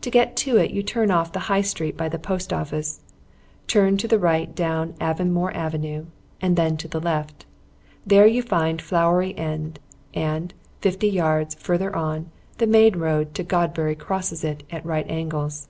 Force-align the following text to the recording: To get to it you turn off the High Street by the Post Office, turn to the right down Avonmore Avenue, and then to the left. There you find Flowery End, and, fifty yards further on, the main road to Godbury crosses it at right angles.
To 0.00 0.10
get 0.10 0.34
to 0.38 0.56
it 0.56 0.72
you 0.72 0.82
turn 0.82 1.12
off 1.12 1.30
the 1.32 1.38
High 1.46 1.60
Street 1.60 1.96
by 1.96 2.08
the 2.08 2.18
Post 2.18 2.52
Office, 2.52 3.02
turn 3.68 3.96
to 3.98 4.08
the 4.08 4.18
right 4.18 4.52
down 4.52 4.94
Avonmore 5.00 5.54
Avenue, 5.54 6.06
and 6.40 6.56
then 6.56 6.76
to 6.78 6.88
the 6.88 6.98
left. 7.00 7.46
There 8.04 8.26
you 8.26 8.42
find 8.42 8.82
Flowery 8.82 9.32
End, 9.38 9.78
and, 10.12 10.52
fifty 10.80 11.06
yards 11.08 11.54
further 11.54 11.94
on, 11.94 12.32
the 12.58 12.66
main 12.66 12.96
road 12.96 13.32
to 13.34 13.44
Godbury 13.44 13.94
crosses 13.96 14.42
it 14.42 14.64
at 14.72 14.84
right 14.84 15.08
angles. 15.08 15.68